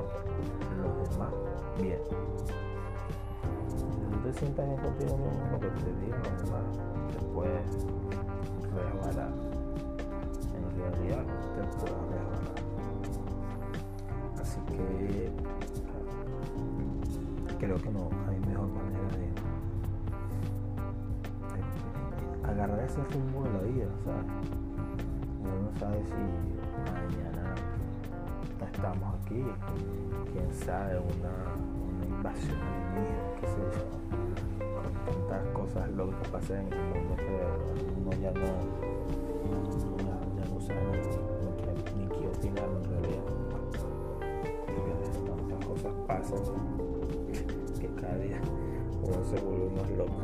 los 0.81 1.09
demás 1.11 1.33
bien. 1.79 2.01
Te 4.29 4.35
sientas 4.35 4.63
bien 4.63 4.77
contigo 4.77 5.17
mismo, 5.17 5.41
lo 5.51 5.59
que 5.59 5.67
te 5.69 5.91
digo, 6.01 6.15
los 6.17 6.43
demás 6.43 6.61
te 7.09 7.17
puedes 7.33 7.67
resbalar. 8.75 9.31
En 10.53 10.61
realidad 10.77 11.23
te 11.55 11.63
puedes 11.79 11.97
resbalar. 11.97 12.57
Así 14.39 14.59
que 14.67 15.31
creo 17.57 17.77
que 17.77 17.89
no 17.89 18.09
hay 18.27 18.39
mejor 18.41 18.67
manera 18.67 19.07
de, 19.17 19.25
de 21.57 22.51
agarrar 22.51 22.81
ese 22.81 23.03
rumbo 23.05 23.43
de 23.45 23.51
la 23.51 23.61
vida, 23.63 23.87
¿sabes? 24.05 24.25
Uno 25.41 25.55
no 25.59 25.79
sabe 25.79 26.03
si 26.05 26.13
mañana 26.91 27.55
estamos 28.71 29.15
aquí, 29.23 29.43
quién 30.31 30.53
sabe, 30.53 30.99
una, 30.99 31.33
alienígena, 32.27 33.33
qué 33.39 33.47
sé 33.47 33.61
yo, 33.73 33.83
tantas 35.05 35.47
cosas 35.53 35.89
locas 35.91 36.19
que 36.21 36.29
pasan 36.29 36.57
en 36.67 36.73
el 36.73 36.79
mundo 36.79 37.15
que 37.15 37.23
uno 37.99 38.11
ya 38.21 38.31
no, 38.31 38.39
ya, 39.97 40.15
ya 40.35 40.45
no 40.53 40.61
sabe 40.61 40.79
ni, 41.97 42.07
qué 42.07 42.27
opinar 42.27 42.69
en 42.69 42.83
realidad, 42.89 43.25
tantas 45.25 45.65
cosas 45.65 45.93
pasan 46.07 46.43
que 47.79 47.87
cada 48.01 48.17
día 48.17 48.41
uno 49.03 49.23
se 49.23 49.39
vuelve 49.39 49.69
más 49.69 49.89
loco, 49.91 50.19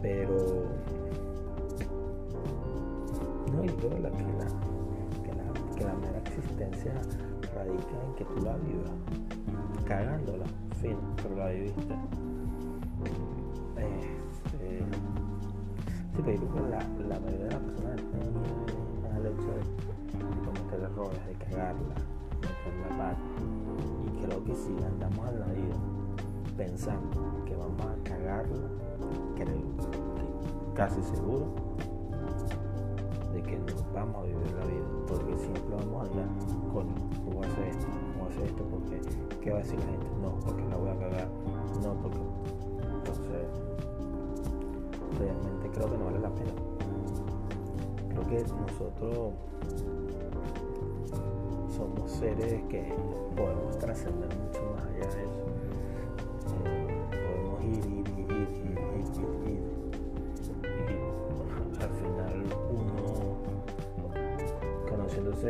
pero 0.00 0.36
no, 3.52 3.64
yo 3.64 3.76
creo 3.76 3.90
que, 3.90 4.00
la, 4.00 4.10
que, 4.10 4.22
la, 4.22 5.74
que 5.76 5.84
la 5.84 5.94
mera 5.94 6.18
existencia 6.18 6.92
radica 7.54 8.04
en 8.06 8.14
que 8.14 8.24
tú 8.24 8.40
la 8.42 8.56
vivas, 8.56 8.90
cagándola, 9.86 10.44
pero 10.80 11.36
la 11.36 11.48
viviste. 11.50 11.94
Este, 13.76 14.78
sí, 16.14 16.22
pero 16.24 16.32
yo 16.32 16.48
creo 16.48 16.64
que 16.64 16.70
la, 16.70 16.78
la 17.08 17.20
mayoría 17.20 17.46
de 17.46 17.50
las 17.50 17.62
personas 17.62 17.96
tienen 17.96 19.16
el 19.16 19.26
hecho 19.26 19.48
de 19.54 19.62
cometer 20.44 20.80
errores, 20.80 21.26
de 21.26 21.34
cagarla, 21.44 21.94
meter 22.40 22.96
la. 22.96 23.16
Y 24.06 24.24
creo 24.24 24.44
que 24.44 24.54
si 24.54 24.72
andamos 24.84 25.28
en 25.28 25.40
la 25.40 25.46
vida 25.46 25.76
pensando 26.56 27.44
que 27.44 27.56
vamos 27.56 27.80
a 27.82 28.04
cagarla, 28.04 28.68
creo 29.36 29.46
que 29.46 30.74
casi 30.74 31.02
seguro 31.02 31.46
de 33.32 33.42
que 33.42 33.58
no 33.58 33.66
vamos 33.94 34.16
a 34.16 34.22
vivir 34.22 34.52
la 34.52 34.64
vida, 34.64 34.84
porque 35.06 35.36
siempre 35.36 35.62
vamos 35.70 36.02
a 36.02 36.10
andar 36.10 36.28
con, 36.72 36.86
¿cómo 37.24 37.42
hacer 37.42 37.64
esto? 37.68 37.86
¿Cómo 38.12 38.30
hacer 38.30 38.44
esto? 38.44 38.64
Porque, 38.64 39.00
¿qué 39.40 39.50
va 39.50 39.58
a 39.58 39.62
decir 39.62 39.78
la 39.80 39.86
gente? 39.86 40.06
No, 40.22 40.34
porque 40.44 40.64
la 40.68 40.76
voy 40.76 40.90
a 40.90 40.98
cagar, 40.98 41.28
no, 41.82 41.94
porque. 42.02 42.18
Entonces, 42.98 43.46
realmente 45.18 45.70
creo 45.72 45.90
que 45.90 45.98
no 45.98 46.04
vale 46.04 46.18
la 46.20 46.34
pena. 46.34 46.52
Creo 48.10 48.26
que 48.28 48.44
nosotros 48.54 49.34
somos 51.76 52.10
seres 52.10 52.62
que 52.68 52.92
podemos 53.36 53.78
trascender 53.78 54.28
mucho 54.36 54.60
más 54.74 54.84
allá 54.84 55.14
de 55.14 55.24
eso. 55.24 55.57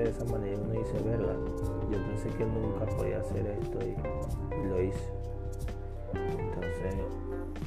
De 0.08 0.14
esa 0.14 0.24
manera, 0.32 0.58
uno 0.58 0.72
dice, 0.72 1.02
verdad, 1.04 1.36
yo 1.90 1.98
pensé 2.06 2.30
que 2.30 2.46
nunca 2.46 2.86
podía 2.96 3.20
hacer 3.20 3.46
esto 3.46 3.78
y, 3.82 3.94
y 4.58 4.64
lo 4.66 4.82
hice. 4.82 5.12
Entonces, 6.14 6.94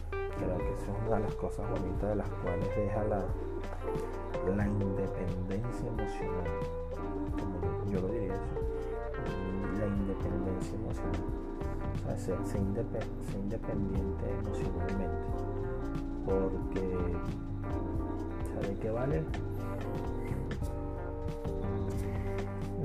creo 0.09 0.57
que 0.57 0.73
esa 0.73 0.91
es 0.91 1.07
una 1.07 1.17
de 1.17 1.21
las 1.21 1.35
cosas 1.35 1.69
bonitas 1.69 2.09
de 2.09 2.15
las 2.15 2.29
cuales 2.29 2.67
deja 2.75 3.03
la, 3.03 3.23
la 4.55 4.67
independencia 4.67 5.87
emocional, 5.87 6.49
como 7.39 7.91
yo 7.91 8.01
lo 8.01 8.07
diría 8.07 8.33
eso, 8.33 8.59
la 9.79 9.85
independencia 9.85 10.75
emocional, 10.79 11.21
o 11.93 12.07
sea, 12.07 12.17
ser, 12.17 12.43
ser, 12.43 12.59
independ, 12.59 13.23
ser 13.29 13.39
independiente 13.39 14.31
emocionalmente, 14.31 15.27
porque, 16.25 17.17
¿sabe 18.51 18.75
qué 18.81 18.89
vale? 18.89 19.23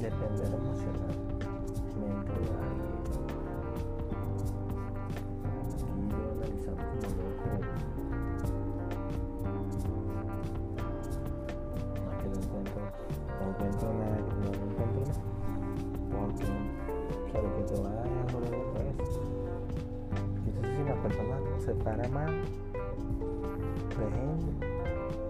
Depender 0.07 0.47
emocionalmente 0.47 2.31
de 2.31 2.47
alguien. 2.63 2.95
Aquí 5.83 6.07
yo 6.09 6.23
analizando 6.31 6.83
como 6.87 7.09
loco 7.19 7.47
es 11.97 12.15
que 12.23 12.27
no 12.29 12.37
encuentro. 12.39 12.83
No 13.41 13.45
encuentro 13.51 13.87
nada 13.95 14.17
no, 14.17 14.47
no 14.47 14.63
encuentro 14.71 15.03
nada. 15.03 15.19
Porque 16.13 16.47
o 17.35 17.43
lo 17.43 17.49
que 17.57 17.63
te 17.65 17.75
va 17.83 17.89
a 17.89 17.95
dar 17.95 18.07
es 18.07 18.33
dolor 18.33 18.51
de 18.51 18.57
cabeza. 18.75 19.21
Entonces 20.47 20.71
si 20.77 20.83
la 20.85 20.95
persona 21.03 21.37
se 21.59 21.73
para 21.83 22.07
mal 22.11 22.33
de 23.99 24.07
gente 24.13 24.51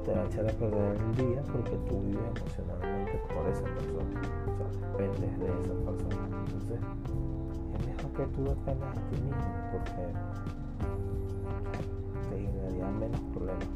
te 0.04 0.10
va 0.12 0.20
a 0.20 0.26
echar 0.26 0.44
a 0.46 0.52
perder 0.52 0.96
el 0.96 1.16
día 1.16 1.42
porque 1.50 1.76
tú 1.88 1.94
vives 2.02 2.22
emocionalmente 2.36 3.14
por 3.34 3.48
esa 3.48 3.62
persona 3.62 3.85
es 6.76 7.86
mejor 7.86 8.12
que 8.12 8.26
tú 8.34 8.44
dependas 8.44 8.94
de 8.94 9.00
ti 9.02 9.22
mismo 9.22 9.44
porque 9.72 10.12
te 12.30 12.40
generaría 12.40 12.90
menos 12.90 13.20
problemas. 13.32 13.68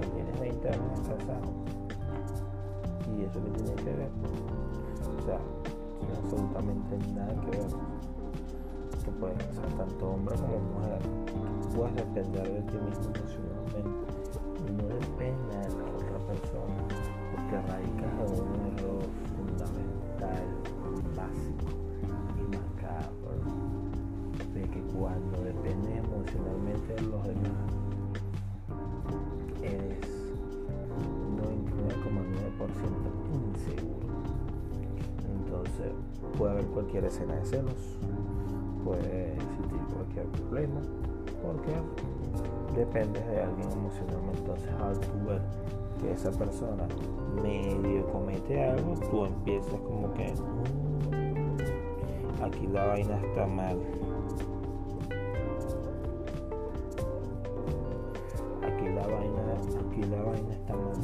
Que 0.00 0.06
tienes 0.06 0.40
20 0.40 0.68
años 0.68 1.00
casado 1.00 1.50
y 3.16 3.22
eso 3.24 3.42
que 3.44 3.50
tiene 3.50 3.74
que 3.74 3.92
ver 3.92 4.10
o 5.18 5.22
sea 5.24 5.40
tiene 5.98 6.16
absolutamente 6.22 6.98
nada 7.14 7.34
que 7.40 7.50
ver. 7.50 7.66
Que 9.04 9.10
puede 9.12 9.34
ser 9.54 9.72
tanto 9.76 10.10
hombre 10.10 10.36
como 10.36 10.58
mujer 10.58 10.98
tú 11.62 11.68
puedes 11.76 11.94
depender 11.96 12.52
de 12.52 12.62
ti 12.62 12.76
mismo 12.78 13.12
emocionalmente. 13.14 14.06
Y 14.66 14.72
no 14.72 14.88
depende 14.88 15.56
de 15.56 15.68
la 15.76 15.84
otra 15.96 16.18
persona 16.26 17.10
porque 17.32 17.56
radicas 17.62 18.32
en 18.32 18.48
un 18.48 18.59
cuando 25.20 25.44
dependes 25.44 25.98
emocionalmente 25.98 26.94
de 26.94 27.02
los 27.02 27.22
demás 27.24 27.52
eres 29.62 29.98
99,9% 31.36 33.54
inseguro. 33.54 34.08
Entonces 35.36 35.92
puede 36.36 36.52
haber 36.52 36.66
cualquier 36.66 37.04
escena 37.04 37.34
de 37.34 37.44
celos, 37.44 37.98
puede 38.84 39.34
existir 39.34 39.80
cualquier 39.94 40.26
problema, 40.26 40.80
porque 41.42 41.72
dependes 42.78 43.26
de 43.26 43.42
alguien 43.42 43.70
emocionalmente. 43.70 44.38
Entonces 44.38 44.70
al 44.80 44.98
tú 45.00 45.26
ver 45.26 45.42
que 46.00 46.12
esa 46.12 46.30
persona 46.30 46.86
medio 47.42 48.06
comete 48.10 48.64
algo, 48.64 48.94
tú 49.10 49.26
empiezas 49.26 49.78
como 49.80 50.14
que 50.14 50.32
mm, 51.12 51.56
aquí 52.42 52.66
la 52.66 52.86
vaina 52.86 53.20
está 53.20 53.46
mal. 53.46 53.78
Aquí 60.00 60.10
la 60.10 60.22
vaina 60.22 60.52
está 60.52 60.74
mal. 60.74 60.96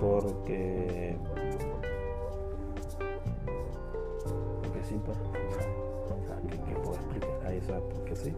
Porque 0.00 1.16
porque 4.62 4.84
sí 4.84 5.00
pues 5.04 5.18
o 5.18 6.26
sea, 6.26 6.36
que, 6.42 6.58
que 6.58 6.74
puedo 6.80 6.94
explicar 6.94 7.52
eso 7.52 7.88
porque 7.90 8.16
sí. 8.16 8.34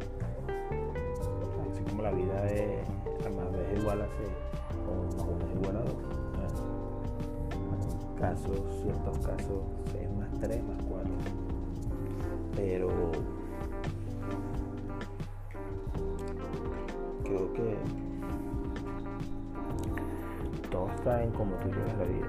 Así 1.73 1.83
como 1.91 2.03
la 2.03 2.13
vida 2.13 2.51
es 2.51 2.89
a 3.27 3.31
más 3.31 3.53
vez 3.53 3.79
igual 3.81 4.03
a 4.03 4.07
C 4.07 4.13
o 4.87 5.35
más 5.35 5.51
es 5.51 5.57
igual 5.57 5.77
a 5.77 5.81
dos. 5.81 5.95
En 7.53 8.19
casos 8.21 8.61
ciertos 8.83 9.19
casos 9.19 9.63
6 9.93 10.11
más 10.13 10.31
3 10.41 10.63
más 10.65 10.83
4 10.89 11.11
pero 12.55 12.89
en 21.27 21.33
cómo 21.33 21.57
tú 21.57 21.69
llevas 21.69 21.99
la 21.99 22.05
vida. 22.05 22.27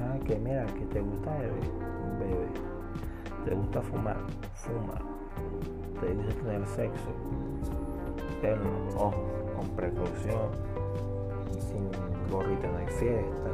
Ah 0.00 0.18
que 0.24 0.36
mira 0.36 0.66
que 0.66 0.86
te 0.86 1.00
gusta 1.00 1.30
beber 1.38 1.60
bebe. 2.18 2.48
Te 3.44 3.54
gusta 3.54 3.82
fumar 3.82 4.16
fuma. 4.54 5.00
Te 6.00 6.14
gusta 6.14 6.34
tener 6.42 6.66
sexo. 6.66 7.10
Pero 8.40 8.62
ojo 8.96 9.24
con 9.56 9.68
precaución. 9.76 10.50
Sin 11.58 11.90
gorrita 12.30 12.68
no 12.68 12.78
hay 12.78 12.86
fiesta. 12.86 13.50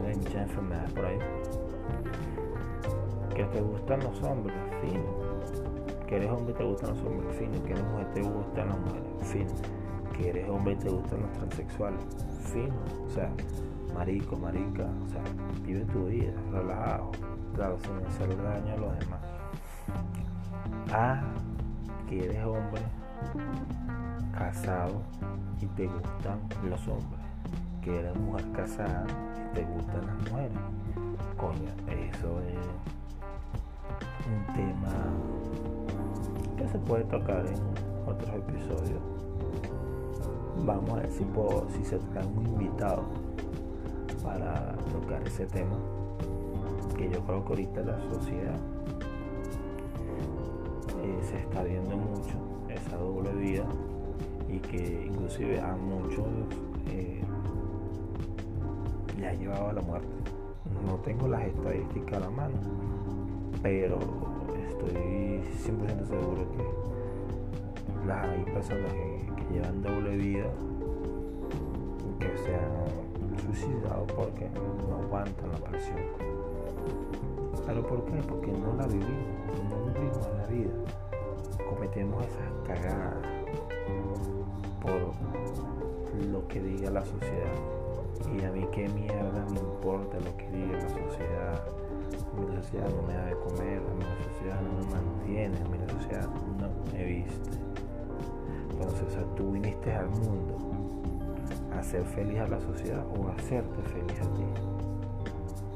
No 0.00 0.08
hay 0.08 0.16
muchas 0.16 0.36
enfermedades 0.36 0.92
por 0.92 1.04
ahí. 1.04 1.18
Que 3.34 3.44
te 3.44 3.60
gustan 3.60 4.00
los 4.00 4.22
hombres 4.22 4.56
fino 4.80 5.26
que 6.06 6.16
eres 6.16 6.30
hombre 6.30 6.54
te 6.54 6.64
gustan 6.64 6.90
los 6.90 7.00
hombres 7.00 7.36
fino 7.36 7.64
que 7.64 7.72
eres 7.72 7.84
mujer 7.84 8.06
te 8.14 8.22
gustan 8.22 8.68
las 8.68 8.78
mujeres 8.78 9.06
fino 9.22 9.75
que 10.16 10.30
eres 10.30 10.48
hombre 10.48 10.74
y 10.74 10.76
te 10.76 10.88
gustan 10.88 11.20
los 11.22 11.32
transexuales 11.32 12.00
fino 12.52 12.74
o 13.06 13.10
sea 13.10 13.30
marico, 13.96 14.36
marica, 14.36 14.84
o 15.04 15.08
sea, 15.08 15.22
vive 15.64 15.80
tu 15.86 16.06
vida, 16.06 16.32
relajado, 16.52 17.10
claro, 17.54 17.78
sin 17.78 18.06
hacer 18.06 18.42
daño 18.42 18.74
a 18.74 18.76
los 18.76 18.98
demás. 18.98 19.20
A, 20.92 21.22
que 22.08 22.24
eres 22.24 22.44
hombre, 22.44 22.82
casado 24.36 25.00
y 25.60 25.66
te 25.66 25.86
gustan 25.86 26.40
los 26.68 26.86
hombres, 26.88 27.20
que 27.82 27.98
eres 27.98 28.14
mujer 28.16 28.44
casada 28.52 29.06
y 29.50 29.54
te 29.54 29.64
gustan 29.64 30.06
las 30.06 30.30
mujeres. 30.30 30.58
Coño, 31.38 31.70
eso 31.88 32.40
es 32.42 32.66
un 34.26 34.54
tema 34.54 34.92
que 36.56 36.68
se 36.68 36.78
puede 36.80 37.04
tocar 37.04 37.46
en 37.46 37.62
otros 38.06 38.34
episodios. 38.34 39.15
Vamos 40.64 40.90
a 40.90 40.94
ver 40.96 41.10
si, 41.12 41.24
si 41.76 41.84
se 41.84 41.98
trae 41.98 42.26
un 42.26 42.46
invitado 42.46 43.04
para 44.22 44.74
tocar 44.92 45.22
ese 45.26 45.46
tema 45.46 45.76
que 46.96 47.10
yo 47.10 47.20
creo 47.20 47.44
que 47.44 47.48
ahorita 47.50 47.80
la 47.82 48.00
sociedad 48.00 48.56
eh, 51.02 51.18
se 51.22 51.38
está 51.38 51.62
viendo 51.62 51.96
mucho 51.96 52.36
esa 52.68 52.96
doble 52.96 53.32
vida 53.34 53.64
y 54.48 54.58
que 54.58 55.06
inclusive 55.06 55.60
a 55.60 55.76
muchos 55.76 56.26
eh, 56.90 57.22
le 59.18 59.28
ha 59.28 59.34
llevado 59.34 59.68
a 59.68 59.72
la 59.74 59.82
muerte. 59.82 60.08
No 60.86 60.94
tengo 60.96 61.28
las 61.28 61.42
estadísticas 61.42 62.16
a 62.16 62.20
la 62.20 62.30
mano 62.30 62.86
pero 63.62 63.98
estoy 64.68 65.42
100% 65.64 66.06
seguro 66.06 66.46
que 66.52 68.06
las 68.06 68.28
hay 68.28 68.44
personas 68.44 68.92
que, 68.92 69.35
llevan 69.52 69.82
doble 69.82 70.16
vida 70.16 70.46
que 72.18 72.36
se 72.38 72.54
han 72.54 73.38
suicidado 73.38 74.06
porque 74.08 74.48
no 74.88 74.96
aguantan 75.02 75.52
la 75.52 75.58
presión. 75.58 76.00
¿Pero 77.66 77.86
por 77.86 78.04
qué? 78.04 78.22
Porque 78.28 78.52
no 78.52 78.74
la 78.74 78.86
vivimos, 78.86 79.14
no 79.70 79.92
vivimos 79.92 80.28
la 80.36 80.46
vida. 80.46 80.74
Cometemos 81.68 82.24
esas 82.24 82.52
cagadas 82.66 83.16
por 84.80 86.24
lo 86.24 86.46
que 86.48 86.60
diga 86.60 86.90
la 86.90 87.04
sociedad. 87.04 87.54
Y 88.34 88.44
a 88.44 88.50
mí 88.50 88.66
qué 88.72 88.88
mierda 88.88 89.44
me 89.50 89.58
importa 89.58 90.18
lo 90.20 90.36
que 90.36 90.48
diga 90.50 90.78
la 90.78 90.88
sociedad. 90.88 91.64
Mi 92.38 92.56
sociedad 92.56 92.88
no 92.94 93.02
me 93.02 93.14
da 93.14 93.26
de 93.26 93.36
comer, 93.36 93.78
a 93.78 93.94
mi 93.94 94.04
sociedad 94.32 94.60
no 94.60 94.72
me 94.78 94.94
mantiene, 94.94 95.56
a 95.58 95.68
mi 95.68 95.78
sociedad 95.90 96.28
no 96.58 96.92
me 96.92 97.04
viste. 97.04 97.65
Entonces, 98.78 99.02
o 99.08 99.10
sea, 99.10 99.24
tú 99.36 99.52
viniste 99.52 99.92
al 99.92 100.08
mundo 100.10 100.58
hacer 101.78 102.04
feliz 102.04 102.38
a 102.40 102.48
la 102.48 102.60
sociedad 102.60 103.04
o 103.16 103.28
hacerte 103.28 103.82
feliz 103.82 104.20
a 104.20 104.34
ti. 104.34 104.44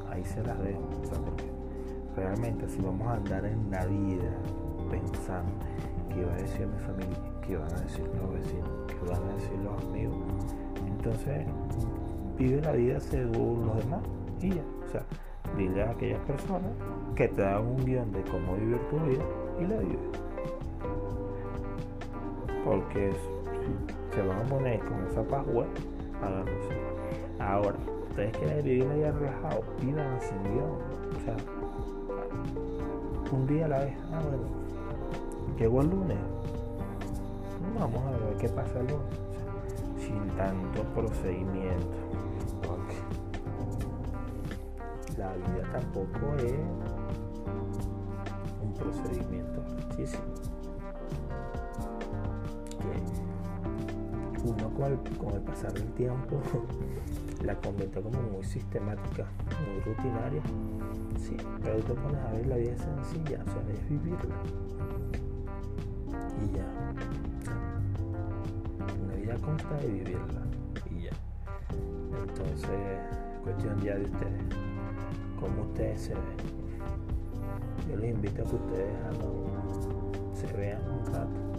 Ahí 0.09 0.23
se 0.23 0.43
las 0.43 0.59
dejo. 0.59 0.81
realmente 2.15 2.67
si 2.67 2.81
vamos 2.81 3.07
a 3.07 3.13
andar 3.13 3.45
en 3.45 3.71
la 3.71 3.85
vida 3.85 4.31
pensando 4.89 5.51
qué 6.13 6.25
va 6.25 6.33
a 6.33 6.37
decir 6.37 6.67
mi 6.67 6.79
familia, 6.79 7.17
qué 7.47 7.57
van 7.57 7.71
a 7.71 7.81
decir 7.81 8.05
los 8.21 8.33
vecinos, 8.33 8.69
qué 8.87 9.09
van 9.09 9.23
a 9.23 9.33
decir 9.35 9.59
los 9.63 9.83
amigos, 9.83 10.17
entonces 10.85 11.47
vive 12.37 12.61
la 12.61 12.71
vida 12.73 12.99
según 12.99 13.67
los 13.67 13.77
demás 13.77 14.01
y 14.41 14.49
ya. 14.49 14.63
O 14.87 14.91
sea, 14.91 15.03
dile 15.57 15.83
a 15.83 15.91
aquellas 15.91 16.19
personas 16.25 16.71
que 17.15 17.27
te 17.29 17.41
dan 17.41 17.65
un 17.65 17.85
guion 17.85 18.11
de 18.11 18.21
cómo 18.23 18.55
vivir 18.55 18.79
tu 18.89 18.99
vida 18.99 19.23
y 19.59 19.67
la 19.67 19.77
vives. 19.77 20.30
Porque 22.71 23.11
se 24.15 24.21
van 24.21 24.39
a 24.39 24.43
poner 24.43 24.79
con 24.79 25.05
esa 25.05 25.21
pascua, 25.23 25.65
Ahora, 27.37 27.75
ustedes 28.07 28.37
quieren 28.37 28.63
vivir 28.63 28.87
allá 28.87 29.11
relajado, 29.11 29.63
vivan 29.81 30.19
guion. 30.43 30.77
O 31.17 31.19
sea, 31.25 31.35
un 33.33 33.45
día 33.47 33.65
a 33.65 33.67
la 33.67 33.79
vez. 33.79 33.93
Ah, 34.13 34.21
bueno, 34.23 34.43
llegó 35.59 35.81
el 35.81 35.89
lunes. 35.89 36.17
Vamos 37.77 38.01
a 38.05 38.11
ver 38.11 38.37
qué 38.37 38.47
pasa 38.47 38.79
el 38.79 38.87
lunes. 38.87 39.19
sin 39.99 40.29
tanto 40.37 40.83
procedimiento. 40.95 41.91
La 45.17 45.33
vida 45.33 45.69
tampoco 45.73 46.35
es 46.37 46.55
un 48.63 48.73
procedimiento 48.75 49.61
muchísimo 49.61 50.60
uno 54.43 54.69
con 55.19 55.33
el, 55.33 55.41
pasar 55.41 55.73
del 55.73 55.91
tiempo 55.93 56.41
la 57.45 57.55
convirtió 57.55 58.01
como 58.01 58.21
muy 58.21 58.43
sistemática, 58.43 59.25
muy 59.65 59.81
rutinaria. 59.81 60.41
Sí, 61.17 61.37
pero 61.61 61.77
tú 61.79 61.93
te 61.93 62.01
pones 62.01 62.21
a 62.21 62.31
ver 62.31 62.47
la 62.47 62.57
vida 62.57 62.75
sencilla, 62.77 63.43
o 63.45 63.51
sea, 63.51 63.73
es 63.73 63.89
vivirla. 63.89 64.35
Y 66.43 66.57
ya. 66.57 66.65
Una 69.03 69.15
vida 69.15 69.35
consta 69.45 69.75
de 69.77 69.87
vivirla. 69.87 70.41
Y 70.89 71.03
ya. 71.03 71.11
Entonces, 72.21 72.69
es 72.69 73.39
cuestión 73.43 73.79
ya 73.81 73.95
de 73.95 74.03
ustedes. 74.03 74.43
Cómo 75.39 75.63
ustedes 75.63 76.01
se 76.01 76.13
ven. 76.13 76.61
Yo 77.89 77.97
les 77.97 78.11
invito 78.11 78.43
a 78.43 78.45
que 78.45 78.55
ustedes 78.55 78.95
hagan, 79.05 80.35
se 80.35 80.47
vean 80.57 80.81
un 80.89 81.05
rato 81.13 81.50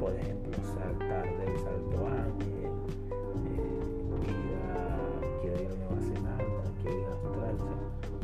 por 0.00 0.12
ejemplo, 0.14 0.52
saltar 0.64 1.24
del 1.38 1.58
salto 1.58 2.06
ángel, 2.06 2.72
eh, 3.46 4.30
ir 4.30 4.52
a, 4.56 5.40
quiero 5.40 5.56
ir 5.62 5.68
a 5.68 5.74
Nueva 5.74 6.00
Zelanda, 6.00 6.64
quiero 6.82 6.98
ir 6.98 7.06
a 7.06 7.12
Australia, 7.12 7.74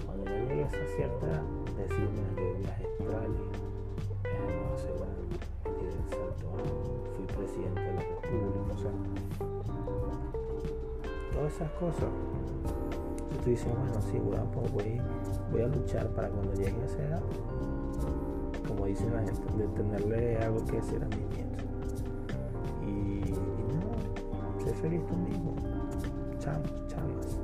cuando 0.07 0.25
yo 0.25 0.37
llegue 0.49 0.65
a 0.65 0.67
esa 0.67 0.87
cierta 0.97 1.27
edad, 1.27 1.43
decirme 1.77 2.23
que 2.37 2.47
viaje 2.61 2.85
a 2.85 2.89
Australia, 2.89 3.45
Nueva 4.25 4.77
Zelanda 4.77 5.35
fui 7.17 7.27
presidente 7.27 7.81
de 7.81 7.93
la 7.93 8.01
República, 8.01 8.75
o 8.75 8.79
sea, 8.79 8.95
todas 11.33 11.53
esas 11.55 11.71
cosas 11.73 12.11
tú 13.45 13.51
dices, 13.51 13.69
bueno, 13.69 14.01
sí, 14.01 14.19
bueno, 14.19 14.45
pues 14.53 14.73
voy, 14.73 15.01
voy 15.53 15.63
a 15.63 15.67
luchar 15.67 16.09
para 16.09 16.29
cuando 16.29 16.55
llegue 16.55 16.81
a 16.81 16.87
esa 16.87 17.03
edad, 17.03 17.23
como 18.75 18.87
dicen 18.87 19.15
la 19.15 19.23
gente, 19.23 19.53
de 19.57 19.69
tenerle 19.69 20.39
algo 20.39 20.65
que 20.65 20.73
decir 20.73 21.03
a 21.03 21.07
mis 21.07 21.29
nietos. 21.37 22.05
Y, 22.83 23.33
no, 23.73 24.61
sé 24.65 24.75
feliz 24.75 25.07
tú 25.07 25.17
mismo, 25.17 25.55
chamas, 26.39 26.73
chamas, 26.89 27.39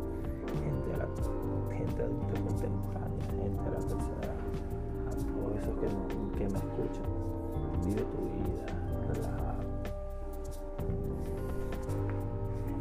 gente, 0.62 1.76
gente 1.76 2.02
adulta 2.02 2.40
contemporánea, 2.40 3.26
gente 3.42 3.60
a 3.60 3.70
la 3.70 3.78
tercera 3.78 4.34
a 5.06 5.10
todos 5.10 5.56
esos 5.58 5.74
que, 5.78 6.38
que 6.38 6.48
me 6.48 6.58
escuchan, 6.58 7.04
vive 7.84 8.02
tu 8.02 8.18
vida, 8.24 8.66
relajado. 9.14 9.62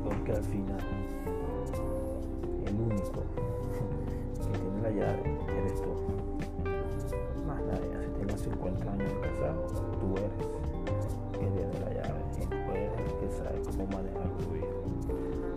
Porque 0.03 0.31
al 0.31 0.43
final 0.43 0.79
único 2.81 3.23
que 4.51 4.57
tiene 4.57 4.81
la 4.81 4.89
llave 4.89 5.37
eres 5.57 5.81
tú. 5.81 6.38
50 8.39 8.91
años 8.91 9.11
de 9.11 9.19
casado, 9.19 9.65
tú 9.99 10.15
eres 10.15 10.31
que 11.33 11.39
tiene 11.39 11.79
la 11.79 11.89
llave 11.93 12.21
y 12.37 12.45
tú 12.45 12.55
eres 12.71 12.91
el 12.97 13.11
que 13.19 13.29
sabe 13.35 13.61
cómo 13.65 13.83
manejar 13.97 14.29
tu 14.37 14.45
vida. 14.53 14.75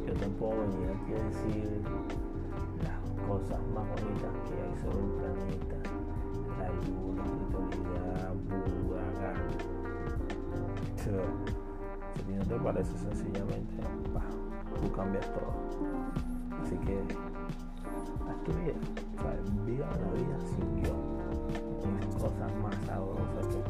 Yo 0.07 0.13
te 0.15 0.27
puedo 0.27 0.61
venir 0.63 0.91
aquí 0.91 1.13
a 1.13 1.25
decir 1.25 1.81
las 2.83 2.99
cosas 3.29 3.61
más 3.73 3.87
bonitas 3.89 4.35
que 4.49 4.55
hay 4.59 4.75
sobre 4.83 4.99
el 4.99 5.11
planeta, 5.15 5.79
la 6.59 6.69
luna, 6.83 7.23
la 7.23 7.63
espiritualidad, 7.63 8.35
Buda, 8.51 9.05
Gandhi. 9.21 9.59
Pero 11.05 11.23
si 12.27 12.33
no 12.33 12.45
te 12.45 12.57
parece 12.57 12.99
sencillamente, 12.99 13.75
bah, 14.13 14.27
tú 14.81 14.91
cambias 14.93 15.27
todo. 15.33 15.55
Así 16.63 16.77
que 16.79 16.99
haz 18.29 18.43
tu 18.43 18.53
vida, 18.53 18.75
viva 19.67 19.87
la 19.87 20.13
vida 20.13 20.37
sin 20.41 20.83
guion. 20.83 21.02
Cosas 22.23 22.55
más 22.63 22.77
sabrosas 22.87 23.47
que 23.49 23.61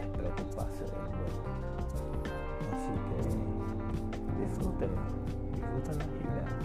despreocuparse 0.00 0.84
del 0.84 1.02
mundo. 1.04 1.40
Así 2.72 2.92
que 3.06 3.16
disfrútenla 4.40 5.04
y 5.54 6.24
vean, 6.24 6.56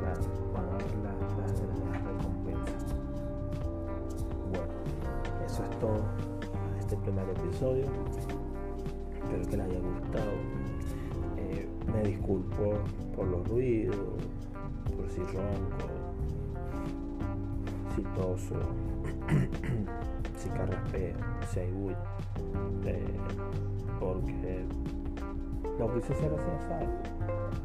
claro, 0.00 0.22
van 0.52 0.66
a 0.68 0.76
ver 0.76 0.92
las, 1.02 1.16
las 1.38 2.04
recompensas. 2.04 2.84
Bueno, 4.50 4.72
eso 5.46 5.64
es 5.64 5.70
todo 5.78 5.96
en 5.96 6.78
este 6.78 6.94
primer 6.96 7.26
episodio. 7.30 7.86
Espero 9.14 9.44
que 9.48 9.56
les 9.56 9.66
haya 9.66 9.80
gustado. 9.80 10.32
Eh, 11.38 11.68
me 11.90 12.02
disculpo 12.02 12.74
por 13.16 13.26
los 13.28 13.48
ruidos 13.48 13.96
por 14.94 15.08
si 15.08 15.22
ronco, 15.22 15.88
si 17.96 18.02
toso, 18.14 18.60
si 20.42 20.48
carraspeo, 20.48 21.14
si 21.52 21.60
hay 21.60 21.70
bulla, 21.70 21.96
eh, 22.84 23.16
porque 24.00 24.64
lo 25.78 25.94
quise 25.94 26.12
hacer 26.12 26.32
así, 26.34 26.66
¿sabes? 26.68 26.88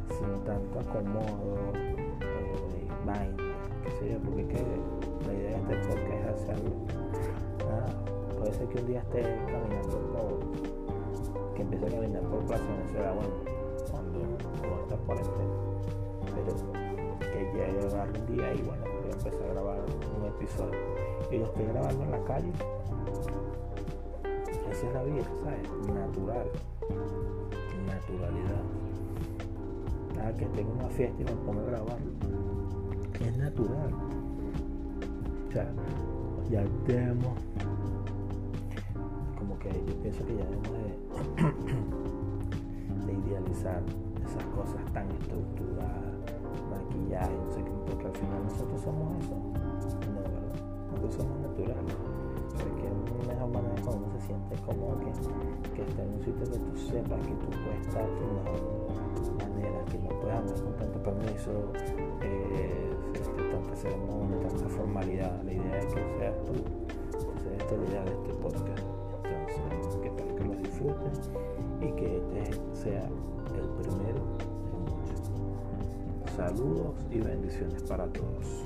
Sin 0.09 0.43
tanto 0.43 0.79
acomodo, 0.79 1.73
eh, 1.73 2.87
vaina, 3.03 3.43
qué 3.83 3.91
sé 3.91 4.11
yo, 4.11 4.19
porque 4.19 4.47
que 4.47 4.63
la 5.25 5.33
idea 5.33 5.59
de 5.59 5.73
este 5.73 5.87
podcast 5.87 6.07
es 6.07 6.41
hacerlo. 6.41 6.71
Puede 8.37 8.53
ser 8.53 8.67
que 8.67 8.79
un 8.79 8.87
día 8.87 8.99
esté 8.99 9.21
caminando 9.47 9.97
por, 10.13 11.55
que 11.55 11.61
empiece 11.63 11.87
a 11.87 11.89
caminar 11.89 12.21
por 12.23 12.45
Plaza 12.45 12.63
Venezuela, 12.63 13.11
bueno, 13.13 13.29
cuando, 13.89 14.19
cuando 14.59 14.81
esta 14.83 14.97
cuarentena, 14.97 15.53
pero 16.35 16.53
que 17.19 17.39
llegue 17.53 17.97
a 17.97 18.03
un 18.03 18.35
día 18.35 18.53
y 18.53 18.61
bueno, 18.61 18.83
voy 19.01 19.09
a 19.09 19.13
empezar 19.13 19.49
a 19.49 19.53
grabar 19.53 19.79
un 20.15 20.25
episodio. 20.27 21.16
Y 21.31 21.37
lo 21.37 21.45
estoy 21.45 21.65
grabando 21.65 22.03
en 22.03 22.11
la 22.11 22.23
calle. 22.23 22.51
Esa 24.71 24.87
es 24.87 24.93
la 24.93 25.03
vida, 25.03 25.23
¿sabes? 25.43 25.69
Natural. 25.93 26.47
Naturalidad. 27.85 28.63
Nada 30.15 30.37
que 30.37 30.45
tenga 30.47 30.71
una 30.71 30.89
fiesta 30.89 31.21
y 31.21 31.25
me 31.25 31.31
ponga 31.31 31.61
a 31.61 31.65
grabar. 31.65 31.97
Es 33.19 33.37
natural. 33.37 33.93
O 35.47 35.51
sea, 35.51 35.71
ya 36.49 36.63
tenemos 36.85 37.33
como 39.37 39.57
que 39.59 39.69
yo 39.69 39.95
pienso 40.01 40.25
que 40.25 40.35
ya 40.35 40.43
debemos 40.45 40.71
de, 40.71 40.97
de 43.05 43.27
idealizar 43.27 43.81
esas 44.25 44.43
cosas 44.55 44.93
tan 44.93 45.09
estructuradas 45.11 46.17
maquillaje, 46.69 47.33
no 47.33 47.51
sé 47.51 47.63
qué, 47.63 47.71
porque 47.87 48.05
al 48.05 48.13
final 48.13 48.43
nosotros 48.43 48.81
somos 48.81 49.23
eso. 49.23 49.66
No, 50.97 51.07
¿verdad? 51.07 51.13
Nosotros 51.13 51.15
somos 51.15 51.39
naturales. 51.39 51.95
Porque 52.57 52.87
es 52.87 52.91
una 52.91 53.33
mejor 53.33 53.49
manera 53.49 53.81
cuando 53.83 54.05
uno 54.05 54.19
se 54.19 54.21
siente 54.25 54.55
cómodo 54.65 54.97
que, 54.99 55.11
que 55.75 55.81
está 55.83 56.03
en 56.03 56.13
un 56.13 56.21
sitio 56.23 56.43
que 56.45 56.59
tú 56.59 56.77
sepas 56.77 57.19
que 57.21 57.33
tú 57.33 57.47
puedes 57.49 57.87
estar 57.87 58.05
de 58.05 58.25
mejor 58.33 58.61
manera, 59.37 59.85
que 59.85 59.97
no 59.99 60.09
puedes 60.19 60.35
andar 60.35 60.61
con 60.63 60.73
tanto 60.77 61.03
permiso, 61.03 61.51
eh, 62.21 62.89
este, 63.13 63.43
tanta 63.51 63.75
ceremonia, 63.75 64.47
tanta 64.47 64.69
formalidad. 64.69 65.43
La 65.43 65.53
idea 65.53 65.77
es 65.79 65.85
que 65.85 66.01
seas 66.17 66.43
tú. 66.45 66.53
Entonces, 67.13 67.51
esta 67.57 67.75
es 67.75 67.79
la 67.81 67.87
idea 67.87 68.03
de 68.03 68.11
este 68.13 68.33
podcast. 68.41 68.83
Entonces, 69.71 70.01
que 70.01 70.07
espero 70.07 70.35
que 70.35 70.43
lo 70.43 70.55
disfruten 70.55 71.11
y 71.81 71.91
que 71.93 72.17
este 72.17 72.53
sea 72.73 73.05
el 73.55 73.69
primero 73.81 74.37
Saludos 76.35 76.93
y 77.09 77.19
bendiciones 77.19 77.81
para 77.83 78.05
todos. 78.13 78.63